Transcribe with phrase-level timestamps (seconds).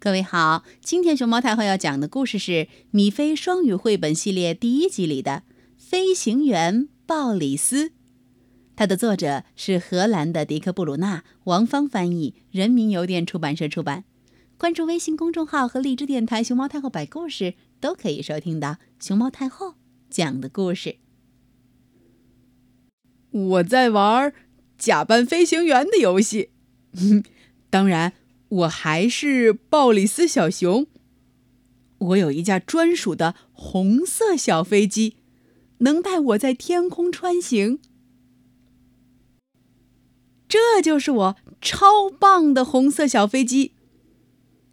[0.00, 2.52] 各位好，今天熊猫太后要讲的故事是
[2.92, 5.42] 《米菲双语绘本系列》第一集里的
[5.76, 7.88] 《飞行员鲍里斯》，
[8.76, 14.04] 它的作者是荷兰的迪克·布鲁纳，王芳翻译，人民邮电出版社出版。
[14.56, 19.74] 关注微信公众号和荔枝电台“熊猫太后”摆故事，都可以收听到熊猫太后
[20.08, 20.98] 讲的故事。
[23.32, 24.32] 我在玩
[24.78, 26.50] 假扮飞行员的游戏，
[27.68, 28.12] 当然。
[28.48, 30.86] 我还是鲍里斯小熊。
[31.98, 35.16] 我有一架专属的红色小飞机，
[35.78, 37.80] 能带我在天空穿行。
[40.48, 43.74] 这就是我超棒的红色小飞机。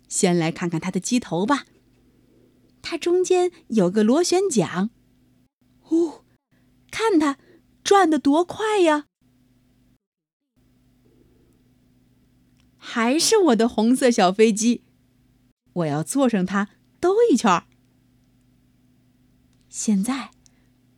[0.08, 1.66] 先来看看它的机头吧，
[2.82, 4.92] 它中间有个螺旋桨。
[5.90, 6.24] 哦，
[6.92, 7.38] 看它
[7.84, 9.08] 转得多快呀！
[12.96, 14.86] 还是我的红色小飞机，
[15.74, 16.70] 我要坐上它
[17.02, 17.62] 兜一圈。
[19.68, 20.32] 现在，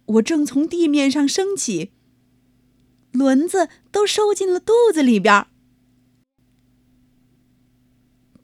[0.06, 1.94] 我正从地面上升起，
[3.12, 5.48] 轮子都收进了肚子里边。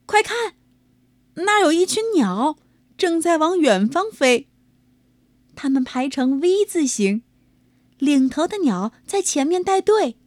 [0.07, 0.55] 快看，
[1.35, 2.57] 那有一群鸟
[2.97, 4.49] 正在往远方飞，
[5.53, 7.21] 它们排成 V 字形，
[7.99, 10.17] 领头的鸟在前面带队。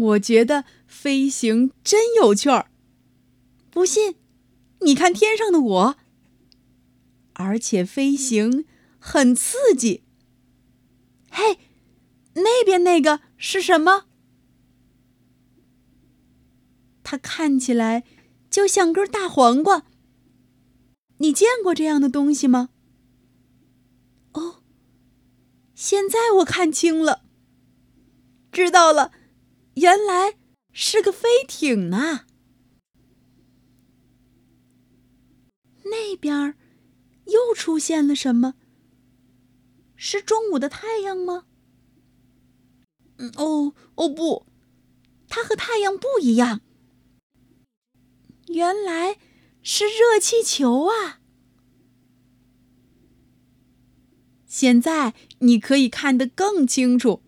[0.00, 2.70] 我觉得飞行真有趣儿，
[3.70, 4.16] 不信，
[4.80, 5.96] 你看天上的我。
[7.34, 8.66] 而且飞行
[8.98, 10.02] 很刺激。
[11.30, 11.58] 嘿，
[12.34, 14.06] 那边那个是什么？
[17.04, 18.04] 它看起来
[18.50, 19.84] 就像根大黄瓜。
[21.18, 22.70] 你见过这样的东西吗？
[24.32, 24.62] 哦，
[25.74, 27.24] 现在我看清了，
[28.52, 29.12] 知道了。
[29.78, 30.36] 原来
[30.72, 32.26] 是个飞艇啊！
[35.84, 36.56] 那边儿
[37.26, 38.54] 又出现了什么？
[39.94, 41.44] 是中午的太阳吗？
[43.18, 44.46] 嗯，哦哦不，
[45.28, 46.60] 它和太阳不一样。
[48.48, 49.18] 原来
[49.62, 51.20] 是热气球啊！
[54.46, 57.22] 现在你可以看得更清楚，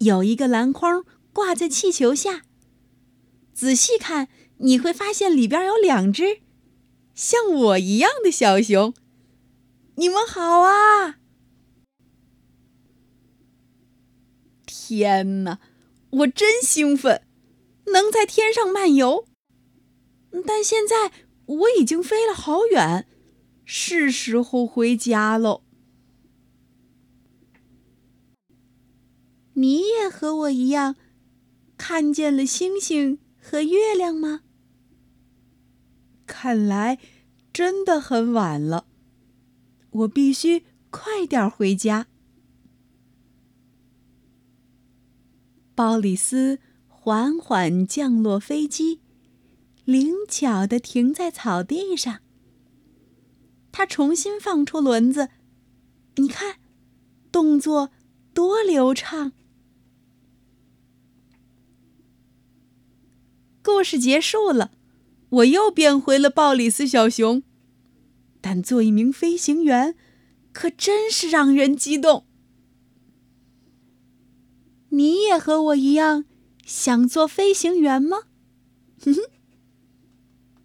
[0.00, 1.06] 有一个篮筐。
[1.38, 2.42] 挂在气球下，
[3.54, 4.26] 仔细看，
[4.56, 6.40] 你会发现里边有两只
[7.14, 8.92] 像我一样的小熊。
[9.94, 11.20] 你们好啊！
[14.66, 15.60] 天哪，
[16.10, 17.22] 我真兴奋，
[17.92, 19.24] 能在天上漫游。
[20.44, 21.12] 但现在
[21.46, 23.06] 我已经飞了好远，
[23.64, 25.62] 是时候回家喽。
[29.52, 30.96] 你也和我一样。
[31.78, 34.42] 看见了星星和月亮吗？
[36.26, 36.98] 看来
[37.54, 38.86] 真的很晚了，
[39.90, 42.08] 我必须快点回家。
[45.74, 49.00] 鲍里斯缓缓降落飞机，
[49.84, 52.18] 灵巧的停在草地上。
[53.70, 55.28] 他重新放出轮子，
[56.16, 56.56] 你看，
[57.30, 57.92] 动作
[58.34, 59.32] 多流畅。
[63.70, 64.70] 故事结束了，
[65.28, 67.42] 我又变回了鲍里斯小熊，
[68.40, 69.94] 但做一名飞行员，
[70.54, 72.24] 可真是让人激动。
[74.88, 76.24] 你也和我一样
[76.64, 78.22] 想做飞行员吗？
[79.04, 79.20] 哼哼。